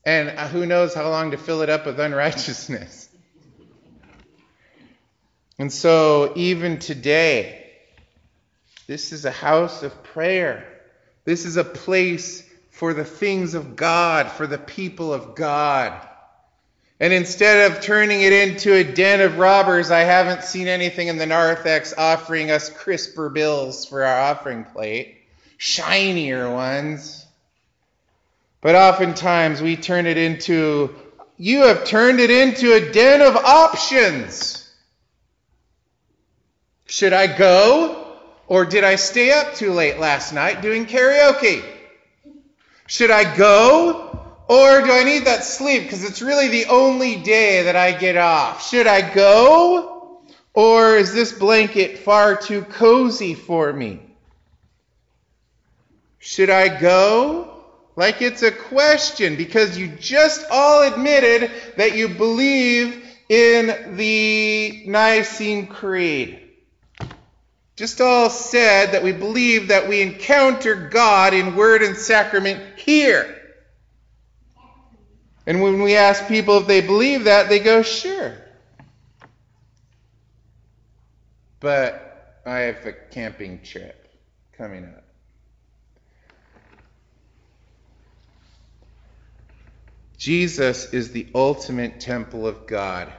And 0.04 0.30
who 0.30 0.64
knows 0.64 0.94
how 0.94 1.10
long 1.10 1.32
to 1.32 1.36
fill 1.36 1.62
it 1.62 1.68
up 1.68 1.84
with 1.84 1.98
unrighteousness. 1.98 3.07
And 5.58 5.72
so, 5.72 6.32
even 6.36 6.78
today, 6.78 7.66
this 8.86 9.12
is 9.12 9.24
a 9.24 9.30
house 9.30 9.82
of 9.82 10.02
prayer. 10.02 10.64
This 11.24 11.44
is 11.44 11.56
a 11.56 11.64
place 11.64 12.48
for 12.70 12.94
the 12.94 13.04
things 13.04 13.54
of 13.54 13.74
God, 13.74 14.30
for 14.30 14.46
the 14.46 14.56
people 14.56 15.12
of 15.12 15.34
God. 15.34 16.00
And 17.00 17.12
instead 17.12 17.70
of 17.70 17.80
turning 17.80 18.22
it 18.22 18.32
into 18.32 18.72
a 18.72 18.84
den 18.84 19.20
of 19.20 19.38
robbers, 19.38 19.90
I 19.90 20.00
haven't 20.00 20.44
seen 20.44 20.68
anything 20.68 21.08
in 21.08 21.16
the 21.16 21.26
narthex 21.26 21.92
offering 21.96 22.50
us 22.50 22.70
crisper 22.70 23.28
bills 23.28 23.84
for 23.84 24.04
our 24.04 24.20
offering 24.20 24.64
plate, 24.64 25.18
shinier 25.56 26.52
ones. 26.52 27.26
But 28.60 28.74
oftentimes 28.74 29.60
we 29.60 29.76
turn 29.76 30.06
it 30.06 30.16
into, 30.16 30.94
you 31.36 31.62
have 31.62 31.84
turned 31.84 32.20
it 32.20 32.30
into 32.30 32.72
a 32.72 32.92
den 32.92 33.22
of 33.22 33.36
options. 33.36 34.67
Should 36.88 37.12
I 37.12 37.26
go? 37.26 38.06
Or 38.46 38.64
did 38.64 38.82
I 38.82 38.96
stay 38.96 39.30
up 39.30 39.54
too 39.54 39.72
late 39.72 39.98
last 39.98 40.32
night 40.32 40.62
doing 40.62 40.86
karaoke? 40.86 41.62
Should 42.86 43.10
I 43.10 43.36
go? 43.36 44.26
Or 44.48 44.80
do 44.80 44.90
I 44.90 45.04
need 45.04 45.26
that 45.26 45.44
sleep 45.44 45.82
because 45.82 46.02
it's 46.02 46.22
really 46.22 46.48
the 46.48 46.64
only 46.70 47.16
day 47.16 47.64
that 47.64 47.76
I 47.76 47.92
get 47.92 48.16
off? 48.16 48.66
Should 48.66 48.86
I 48.86 49.02
go? 49.14 50.22
Or 50.54 50.96
is 50.96 51.12
this 51.12 51.30
blanket 51.30 51.98
far 51.98 52.36
too 52.36 52.62
cozy 52.62 53.34
for 53.34 53.70
me? 53.70 54.00
Should 56.18 56.48
I 56.48 56.80
go? 56.80 57.64
Like 57.96 58.22
it's 58.22 58.42
a 58.42 58.50
question 58.50 59.36
because 59.36 59.76
you 59.76 59.88
just 59.88 60.46
all 60.50 60.90
admitted 60.90 61.50
that 61.76 61.94
you 61.94 62.08
believe 62.08 63.04
in 63.28 63.96
the 63.96 64.84
Nicene 64.86 65.66
Creed. 65.66 66.47
Just 67.78 68.00
all 68.00 68.28
said 68.28 68.90
that 68.90 69.04
we 69.04 69.12
believe 69.12 69.68
that 69.68 69.88
we 69.88 70.02
encounter 70.02 70.74
God 70.74 71.32
in 71.32 71.54
word 71.54 71.80
and 71.80 71.96
sacrament 71.96 72.76
here. 72.76 73.40
And 75.46 75.62
when 75.62 75.80
we 75.80 75.94
ask 75.94 76.26
people 76.26 76.58
if 76.58 76.66
they 76.66 76.80
believe 76.80 77.24
that, 77.24 77.48
they 77.48 77.60
go, 77.60 77.82
sure. 77.82 78.36
But 81.60 82.40
I 82.44 82.58
have 82.62 82.84
a 82.84 82.92
camping 82.92 83.62
trip 83.62 84.12
coming 84.56 84.84
up. 84.84 85.04
Jesus 90.16 90.92
is 90.92 91.12
the 91.12 91.28
ultimate 91.32 92.00
temple 92.00 92.44
of 92.44 92.66
God. 92.66 93.12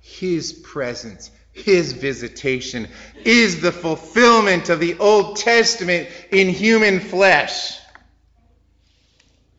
His 0.00 0.52
presence, 0.52 1.32
His 1.54 1.92
visitation 1.92 2.88
is 3.24 3.60
the 3.60 3.72
fulfillment 3.72 4.68
of 4.68 4.80
the 4.80 4.98
Old 4.98 5.36
Testament 5.36 6.08
in 6.30 6.48
human 6.48 6.98
flesh. 7.00 7.78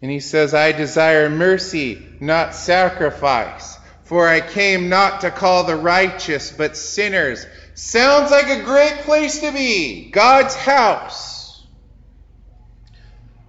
And 0.02 0.12
he 0.12 0.20
says, 0.20 0.54
I 0.54 0.74
desire 0.74 1.30
mercy, 1.30 2.06
not 2.20 2.54
sacrifice, 2.54 3.80
for 4.04 4.28
I 4.28 4.42
came 4.42 4.90
not 4.90 5.22
to 5.22 5.32
call 5.32 5.64
the 5.64 5.78
righteous, 5.78 6.52
but 6.52 6.76
sinners. 6.76 7.48
Sounds 7.76 8.30
like 8.30 8.50
a 8.50 8.64
great 8.64 9.00
place 9.04 9.40
to 9.40 9.54
be 9.54 10.12
God's 10.12 10.54
house. 10.54 11.66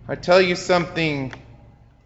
I 0.08 0.14
tell 0.14 0.40
you 0.40 0.54
something 0.54 1.34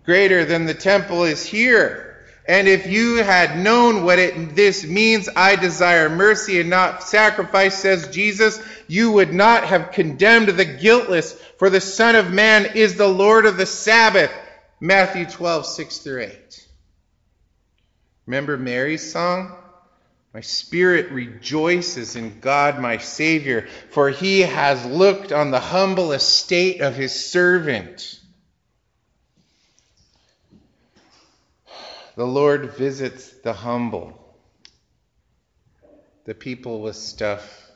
greater 0.05 0.47
than 0.47 0.65
the 0.65 0.75
temple 0.75 1.25
is 1.25 1.45
here. 1.45 2.10
And 2.51 2.67
if 2.67 2.89
you 2.89 3.19
had 3.23 3.61
known 3.61 4.03
what 4.03 4.19
it, 4.19 4.57
this 4.57 4.85
means, 4.85 5.29
I 5.37 5.55
desire 5.55 6.09
mercy 6.09 6.59
and 6.59 6.69
not 6.69 7.05
sacrifice, 7.05 7.79
says 7.79 8.09
Jesus, 8.09 8.61
you 8.89 9.13
would 9.13 9.33
not 9.33 9.67
have 9.67 9.93
condemned 9.93 10.49
the 10.49 10.65
guiltless, 10.65 11.33
for 11.61 11.71
the 11.71 11.81
Son 11.81 12.17
of 12.17 12.33
Man 12.33 12.73
is 12.75 12.97
the 12.97 13.07
Lord 13.07 13.47
of 13.47 13.57
the 13.57 13.67
Sabbath. 13.67 14.33
Matthew 14.81 15.27
12, 15.27 15.65
6 15.65 15.99
through 15.99 16.23
8. 16.23 16.67
Remember 18.27 18.57
Mary's 18.57 19.13
song? 19.13 19.57
My 20.35 20.41
spirit 20.41 21.13
rejoices 21.13 22.17
in 22.17 22.41
God 22.41 22.81
my 22.81 22.97
Savior, 22.97 23.69
for 23.91 24.11
he 24.11 24.41
has 24.41 24.85
looked 24.85 25.31
on 25.31 25.53
the 25.53 25.61
humble 25.61 26.11
estate 26.11 26.81
of 26.81 26.97
his 26.97 27.13
servant. 27.13 28.20
The 32.17 32.27
Lord 32.27 32.75
visits 32.75 33.31
the 33.45 33.53
humble, 33.53 34.37
the 36.25 36.35
people 36.35 36.81
with 36.81 36.97
stuff 36.97 37.71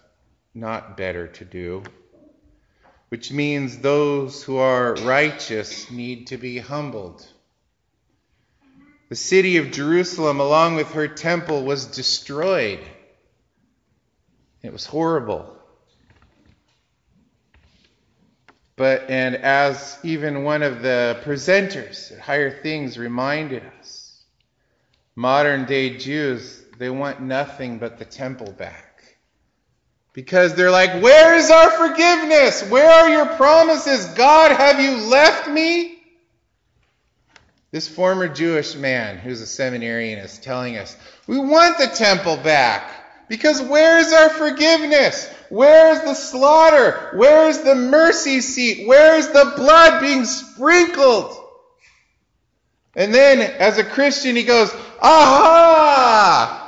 not 0.55 0.97
better 0.97 1.29
to 1.29 1.45
do, 1.45 1.85
which 3.11 3.31
means 3.31 3.79
those 3.79 4.43
who 4.43 4.57
are 4.57 4.95
righteous 4.97 5.89
need 5.91 6.29
to 6.29 6.37
be 6.37 6.59
humbled. 6.59 7.25
The 9.09 9.17
city 9.17 9.59
of 9.59 9.71
Jerusalem, 9.71 10.41
along 10.41 10.75
with 10.77 10.91
her 10.93 11.07
temple, 11.07 11.65
was 11.65 11.87
destroyed. 11.87 12.81
It 14.63 14.73
was 14.73 14.85
horrible. 14.85 15.57
But, 18.75 19.09
and 19.09 19.37
as 19.37 19.97
even 20.03 20.43
one 20.43 20.65
of 20.65 20.83
the 20.83 21.21
presenters 21.23 22.11
at 22.11 22.19
Higher 22.19 22.51
Things 22.51 22.99
reminded 22.99 23.63
us, 23.79 23.94
Modern 25.17 25.65
day 25.65 25.97
Jews, 25.97 26.65
they 26.79 26.91
want 26.91 27.21
nothing 27.21 27.79
but 27.79 27.99
the 27.99 28.05
temple 28.05 28.53
back. 28.53 29.03
Because 30.13 30.55
they're 30.55 30.71
like, 30.71 31.03
Where 31.03 31.37
is 31.37 31.51
our 31.51 31.71
forgiveness? 31.71 32.69
Where 32.69 32.91
are 32.91 33.11
your 33.11 33.27
promises? 33.37 34.07
God, 34.15 34.53
have 34.53 34.81
you 34.81 35.09
left 35.09 35.49
me? 35.49 35.99
This 37.71 37.89
former 37.89 38.29
Jewish 38.29 38.77
man 38.77 39.19
who's 39.19 39.41
a 39.41 39.47
seminarian 39.47 40.19
is 40.19 40.39
telling 40.39 40.77
us, 40.77 40.97
We 41.27 41.39
want 41.39 41.79
the 41.79 41.89
temple 41.89 42.37
back. 42.37 42.91
Because 43.29 43.63
where 43.63 43.99
is 43.99 44.13
our 44.13 44.31
forgiveness? 44.31 45.29
Where 45.49 45.93
is 45.93 46.03
the 46.03 46.15
slaughter? 46.15 47.11
Where 47.15 47.49
is 47.49 47.63
the 47.63 47.75
mercy 47.75 48.41
seat? 48.41 48.87
Where 48.87 49.17
is 49.17 49.29
the 49.29 49.55
blood 49.57 50.01
being 50.01 50.25
sprinkled? 50.25 51.44
And 52.97 53.13
then, 53.13 53.41
as 53.41 53.79
a 53.79 53.85
Christian, 53.85 54.37
he 54.37 54.45
goes, 54.45 54.73
Aha! 55.01 56.61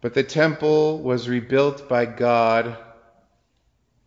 But 0.00 0.14
the 0.14 0.22
temple 0.22 1.00
was 1.02 1.28
rebuilt 1.28 1.88
by 1.88 2.06
God, 2.06 2.78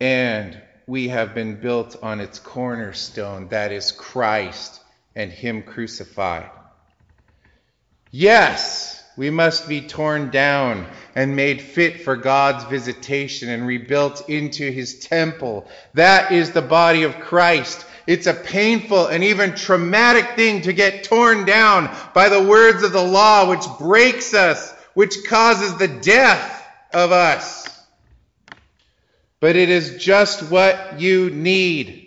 and 0.00 0.60
we 0.86 1.08
have 1.08 1.34
been 1.34 1.60
built 1.60 1.96
on 2.02 2.18
its 2.18 2.38
cornerstone, 2.38 3.48
that 3.48 3.72
is 3.72 3.92
Christ 3.92 4.80
and 5.14 5.30
Him 5.30 5.62
crucified. 5.62 6.50
Yes, 8.10 8.91
we 9.16 9.30
must 9.30 9.68
be 9.68 9.82
torn 9.82 10.30
down 10.30 10.86
and 11.14 11.36
made 11.36 11.60
fit 11.60 12.02
for 12.02 12.16
God's 12.16 12.64
visitation 12.64 13.50
and 13.50 13.66
rebuilt 13.66 14.28
into 14.28 14.70
his 14.70 15.00
temple. 15.00 15.68
That 15.94 16.32
is 16.32 16.52
the 16.52 16.62
body 16.62 17.02
of 17.02 17.20
Christ. 17.20 17.84
It's 18.06 18.26
a 18.26 18.34
painful 18.34 19.06
and 19.06 19.22
even 19.22 19.54
traumatic 19.54 20.34
thing 20.34 20.62
to 20.62 20.72
get 20.72 21.04
torn 21.04 21.44
down 21.44 21.94
by 22.14 22.28
the 22.30 22.42
words 22.42 22.82
of 22.82 22.92
the 22.92 23.02
law, 23.02 23.48
which 23.48 23.64
breaks 23.78 24.34
us, 24.34 24.72
which 24.94 25.24
causes 25.26 25.76
the 25.76 25.88
death 25.88 26.66
of 26.92 27.12
us. 27.12 27.68
But 29.40 29.56
it 29.56 29.68
is 29.68 30.02
just 30.02 30.50
what 30.50 31.00
you 31.00 31.30
need. 31.30 32.01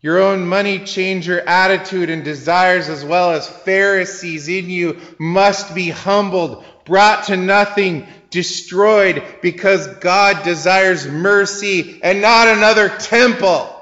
Your 0.00 0.20
own 0.20 0.46
money 0.46 0.78
changer 0.78 1.40
attitude 1.40 2.08
and 2.08 2.22
desires, 2.22 2.88
as 2.88 3.04
well 3.04 3.32
as 3.32 3.48
Pharisees 3.48 4.48
in 4.48 4.70
you, 4.70 5.00
must 5.18 5.74
be 5.74 5.90
humbled, 5.90 6.64
brought 6.84 7.24
to 7.24 7.36
nothing, 7.36 8.06
destroyed, 8.30 9.24
because 9.42 9.88
God 9.96 10.44
desires 10.44 11.06
mercy 11.08 12.00
and 12.02 12.22
not 12.22 12.46
another 12.46 12.88
temple, 12.88 13.74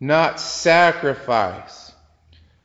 not 0.00 0.40
sacrifice. 0.40 1.92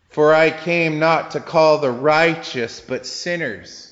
For 0.10 0.34
I 0.34 0.50
came 0.50 1.00
not 1.00 1.32
to 1.32 1.40
call 1.40 1.78
the 1.78 1.92
righteous, 1.92 2.82
but 2.82 3.06
sinners. 3.06 3.91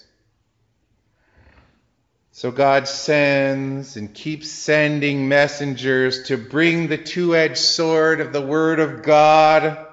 So 2.39 2.51
God 2.51 2.87
sends 2.87 3.97
and 3.97 4.13
keeps 4.13 4.49
sending 4.49 5.27
messengers 5.27 6.23
to 6.27 6.37
bring 6.37 6.87
the 6.87 6.97
two 6.97 7.35
edged 7.35 7.57
sword 7.57 8.21
of 8.21 8.31
the 8.31 8.41
Word 8.41 8.79
of 8.79 9.03
God 9.03 9.85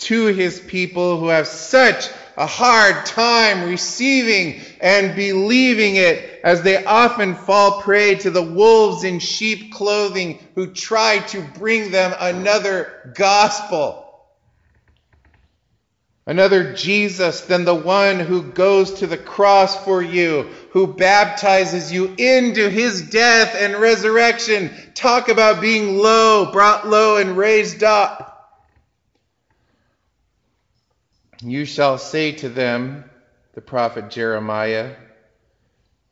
to 0.00 0.26
His 0.26 0.60
people 0.60 1.18
who 1.18 1.28
have 1.28 1.46
such 1.46 2.10
a 2.36 2.44
hard 2.44 3.06
time 3.06 3.70
receiving 3.70 4.60
and 4.82 5.16
believing 5.16 5.96
it, 5.96 6.42
as 6.44 6.60
they 6.60 6.84
often 6.84 7.34
fall 7.34 7.80
prey 7.80 8.16
to 8.16 8.30
the 8.30 8.42
wolves 8.42 9.02
in 9.02 9.18
sheep 9.18 9.72
clothing 9.72 10.46
who 10.54 10.74
try 10.74 11.20
to 11.28 11.40
bring 11.40 11.90
them 11.90 12.14
another 12.20 13.14
gospel 13.14 14.01
another 16.26 16.74
Jesus 16.74 17.42
than 17.42 17.64
the 17.64 17.74
one 17.74 18.20
who 18.20 18.42
goes 18.42 18.94
to 18.94 19.06
the 19.06 19.18
cross 19.18 19.84
for 19.84 20.02
you, 20.02 20.48
who 20.70 20.86
baptizes 20.86 21.92
you 21.92 22.14
into 22.16 22.68
his 22.68 23.10
death 23.10 23.56
and 23.58 23.76
resurrection. 23.76 24.70
Talk 24.94 25.28
about 25.28 25.60
being 25.60 25.98
low, 25.98 26.50
brought 26.52 26.86
low, 26.86 27.16
and 27.16 27.36
raised 27.36 27.82
up. 27.82 28.28
You 31.40 31.64
shall 31.64 31.98
say 31.98 32.32
to 32.32 32.48
them, 32.48 33.04
the 33.54 33.60
prophet 33.60 34.10
Jeremiah, 34.10 34.94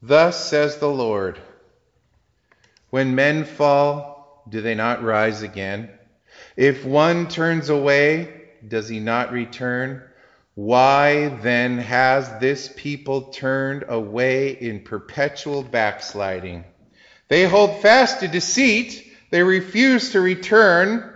Thus 0.03 0.49
says 0.49 0.79
the 0.79 0.89
Lord, 0.89 1.39
when 2.89 3.15
men 3.15 3.45
fall, 3.45 4.43
do 4.49 4.61
they 4.61 4.75
not 4.75 5.05
rise 5.05 5.43
again? 5.43 5.91
If 6.57 6.85
one 6.85 7.29
turns 7.29 7.69
away, 7.69 8.40
does 8.67 8.89
he 8.89 9.01
not 9.01 9.33
return? 9.33 10.03
Why 10.55 11.29
then 11.29 11.79
has 11.79 12.39
this 12.39 12.71
people 12.77 13.23
turned 13.33 13.85
away 13.89 14.51
in 14.51 14.81
perpetual 14.81 15.63
backsliding? 15.63 16.65
They 17.29 17.45
hold 17.45 17.81
fast 17.81 18.21
to 18.21 18.29
deceit. 18.29 19.07
They 19.31 19.43
refuse 19.43 20.13
to 20.13 20.21
return. 20.21 21.07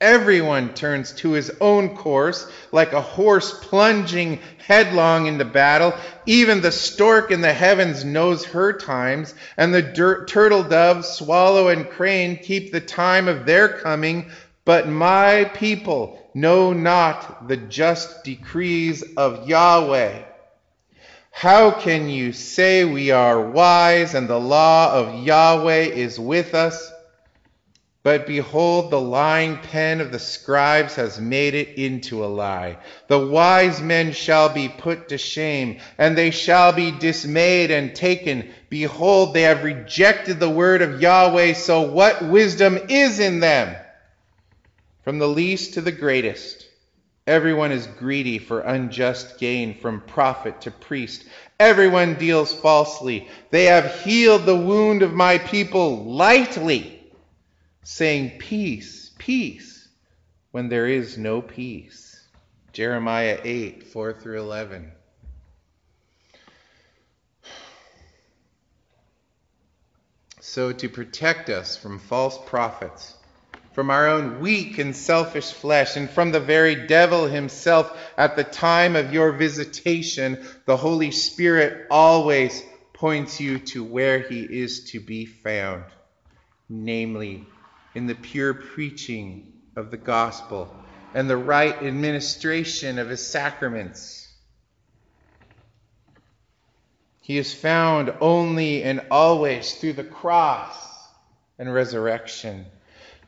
Everyone 0.00 0.74
turns 0.74 1.12
to 1.12 1.30
his 1.30 1.52
own 1.60 1.96
course, 1.96 2.50
like 2.72 2.92
a 2.92 3.00
horse 3.00 3.56
plunging 3.60 4.40
headlong 4.66 5.26
into 5.26 5.44
battle. 5.44 5.94
Even 6.26 6.60
the 6.60 6.72
stork 6.72 7.30
in 7.30 7.40
the 7.40 7.52
heavens 7.52 8.04
knows 8.04 8.44
her 8.46 8.72
times, 8.72 9.32
and 9.56 9.72
the 9.72 9.82
dirt, 9.82 10.26
turtle 10.26 10.64
dove, 10.64 11.04
swallow, 11.04 11.68
and 11.68 11.88
crane 11.88 12.36
keep 12.36 12.72
the 12.72 12.80
time 12.80 13.28
of 13.28 13.46
their 13.46 13.68
coming. 13.68 14.30
But 14.64 14.88
my 14.88 15.44
people 15.44 16.18
know 16.34 16.72
not 16.72 17.48
the 17.48 17.56
just 17.56 18.22
decrees 18.22 19.02
of 19.16 19.48
Yahweh. 19.48 20.22
How 21.32 21.72
can 21.72 22.08
you 22.08 22.32
say 22.32 22.84
we 22.84 23.10
are 23.10 23.50
wise 23.50 24.14
and 24.14 24.28
the 24.28 24.38
law 24.38 24.92
of 24.92 25.26
Yahweh 25.26 25.86
is 25.86 26.20
with 26.20 26.54
us? 26.54 26.92
But 28.04 28.26
behold, 28.26 28.90
the 28.90 29.00
lying 29.00 29.58
pen 29.58 30.00
of 30.00 30.12
the 30.12 30.18
scribes 30.18 30.96
has 30.96 31.20
made 31.20 31.54
it 31.54 31.78
into 31.78 32.24
a 32.24 32.26
lie. 32.26 32.78
The 33.06 33.26
wise 33.26 33.80
men 33.80 34.12
shall 34.12 34.48
be 34.48 34.68
put 34.68 35.08
to 35.08 35.18
shame, 35.18 35.78
and 35.98 36.18
they 36.18 36.32
shall 36.32 36.72
be 36.72 36.90
dismayed 36.90 37.70
and 37.70 37.94
taken. 37.94 38.50
Behold, 38.68 39.34
they 39.34 39.42
have 39.42 39.62
rejected 39.62 40.40
the 40.40 40.50
word 40.50 40.82
of 40.82 41.00
Yahweh, 41.00 41.54
so 41.54 41.82
what 41.82 42.24
wisdom 42.24 42.78
is 42.88 43.20
in 43.20 43.40
them? 43.40 43.76
From 45.02 45.18
the 45.18 45.28
least 45.28 45.74
to 45.74 45.80
the 45.80 45.92
greatest, 45.92 46.66
everyone 47.26 47.72
is 47.72 47.86
greedy 47.86 48.38
for 48.38 48.60
unjust 48.60 49.38
gain, 49.38 49.74
from 49.74 50.00
prophet 50.00 50.60
to 50.62 50.70
priest. 50.70 51.24
Everyone 51.58 52.14
deals 52.14 52.52
falsely. 52.54 53.28
They 53.50 53.64
have 53.64 54.02
healed 54.02 54.46
the 54.46 54.56
wound 54.56 55.02
of 55.02 55.12
my 55.12 55.38
people 55.38 56.04
lightly 56.04 57.02
saying, 57.82 58.38
Peace, 58.38 59.10
peace, 59.18 59.88
when 60.52 60.68
there 60.68 60.86
is 60.86 61.18
no 61.18 61.42
peace. 61.42 62.24
Jeremiah 62.72 63.38
8, 63.42 63.88
4 63.88 64.12
through 64.14 64.40
11. 64.40 64.92
So, 70.40 70.72
to 70.72 70.88
protect 70.88 71.50
us 71.50 71.76
from 71.76 71.98
false 71.98 72.38
prophets, 72.46 73.14
from 73.72 73.90
our 73.90 74.08
own 74.08 74.40
weak 74.40 74.78
and 74.78 74.94
selfish 74.94 75.50
flesh, 75.52 75.96
and 75.96 76.10
from 76.10 76.32
the 76.32 76.40
very 76.40 76.86
devil 76.86 77.26
himself 77.26 77.96
at 78.16 78.36
the 78.36 78.44
time 78.44 78.96
of 78.96 79.12
your 79.12 79.32
visitation, 79.32 80.44
the 80.66 80.76
Holy 80.76 81.10
Spirit 81.10 81.86
always 81.90 82.62
points 82.92 83.40
you 83.40 83.58
to 83.58 83.82
where 83.82 84.20
he 84.20 84.42
is 84.42 84.90
to 84.90 85.00
be 85.00 85.26
found, 85.26 85.84
namely 86.68 87.46
in 87.94 88.06
the 88.06 88.14
pure 88.14 88.54
preaching 88.54 89.52
of 89.74 89.90
the 89.90 89.96
gospel 89.96 90.74
and 91.14 91.28
the 91.28 91.36
right 91.36 91.82
administration 91.82 92.98
of 92.98 93.08
his 93.08 93.26
sacraments. 93.26 94.28
He 97.20 97.38
is 97.38 97.54
found 97.54 98.12
only 98.20 98.82
and 98.82 99.00
always 99.10 99.74
through 99.74 99.92
the 99.94 100.04
cross 100.04 100.76
and 101.58 101.72
resurrection. 101.72 102.66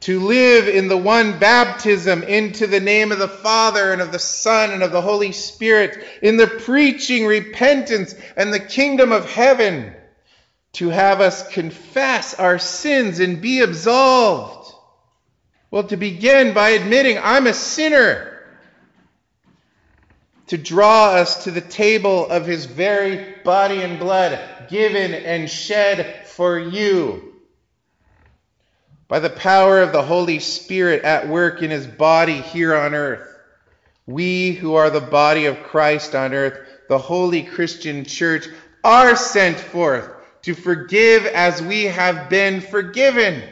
To 0.01 0.21
live 0.21 0.69
in 0.69 0.89
the 0.89 0.97
one 0.97 1.39
baptism 1.39 2.23
into 2.23 2.67
the 2.67 2.81
name 2.81 3.11
of 3.11 3.19
the 3.19 3.29
Father 3.29 3.93
and 3.93 4.03
of 4.03 4.13
the 4.13 4.19
Son 4.19 4.71
and 4.71 4.83
of 4.83 4.93
the 4.93 5.01
Holy 5.01 5.33
Spirit, 5.33 6.05
in 6.21 6.37
the 6.37 6.47
preaching, 6.47 7.25
repentance, 7.25 8.15
and 8.37 8.53
the 8.53 8.61
kingdom 8.61 9.13
of 9.13 9.31
heaven 9.31 9.95
to 10.75 10.91
have 10.91 11.21
us 11.21 11.49
confess 11.49 12.35
our 12.35 12.59
sins 12.59 13.21
and 13.21 13.41
be 13.41 13.61
absolved? 13.61 14.73
Well, 15.71 15.85
to 15.85 15.97
begin 15.97 16.53
by 16.55 16.71
admitting 16.71 17.19
I'm 17.19 17.47
a 17.47 17.55
sinner. 17.55 18.31
To 20.49 20.59
draw 20.59 21.15
us 21.15 21.45
to 21.45 21.51
the 21.51 21.61
table 21.61 22.29
of 22.29 22.47
his 22.47 22.67
very 22.67 23.37
body 23.45 23.83
and 23.83 23.99
blood, 23.99 24.39
given 24.69 25.15
and 25.15 25.49
shed 25.49 26.27
for 26.27 26.59
you. 26.59 27.34
By 29.09 29.19
the 29.19 29.31
power 29.31 29.83
of 29.83 29.93
the 29.93 30.03
Holy 30.03 30.39
Spirit 30.39 31.03
at 31.05 31.29
work 31.29 31.63
in 31.63 31.71
his 31.71 31.87
body 31.87 32.41
here 32.41 32.75
on 32.75 32.95
earth, 32.95 33.29
we 34.07 34.53
who 34.53 34.75
are 34.75 34.91
the 34.91 35.01
body 35.01 35.47
of 35.47 35.63
Christ 35.63 36.15
on 36.15 36.33
earth, 36.35 36.59
the 36.89 36.99
holy 36.99 37.43
Christian 37.43 38.05
church, 38.05 38.47
are 38.83 39.17
sent 39.17 39.59
forth 39.59 40.11
to 40.43 40.55
forgive 40.55 41.27
as 41.27 41.63
we 41.63 41.85
have 41.85 42.29
been 42.29 42.61
forgiven. 42.61 43.43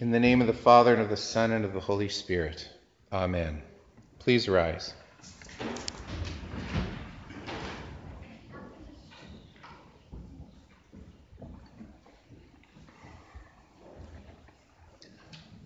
In 0.00 0.10
the 0.10 0.20
name 0.20 0.40
of 0.40 0.46
the 0.46 0.52
Father, 0.52 0.92
and 0.92 1.02
of 1.02 1.08
the 1.08 1.16
Son, 1.16 1.52
and 1.52 1.64
of 1.64 1.72
the 1.72 1.80
Holy 1.80 2.08
Spirit. 2.08 2.68
Amen. 3.12 3.62
Please 4.18 4.48
rise. 4.48 4.92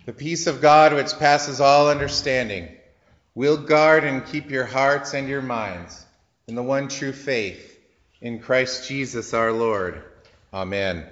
The 0.08 0.14
peace 0.14 0.46
of 0.46 0.62
God, 0.62 0.94
which 0.94 1.18
passes 1.18 1.60
all 1.60 1.90
understanding, 1.90 2.70
will 3.34 3.58
guard 3.58 4.04
and 4.04 4.24
keep 4.24 4.50
your 4.50 4.64
hearts 4.64 5.12
and 5.12 5.28
your 5.28 5.42
minds 5.42 6.02
in 6.46 6.54
the 6.54 6.62
one 6.62 6.88
true 6.88 7.12
faith 7.12 7.78
in 8.22 8.38
Christ 8.38 8.88
Jesus 8.88 9.34
our 9.34 9.52
Lord. 9.52 10.02
Amen. 10.50 11.06